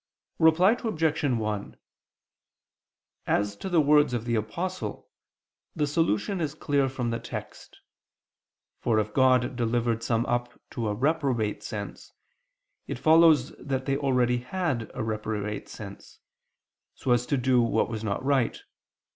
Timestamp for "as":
3.27-3.55, 17.11-17.27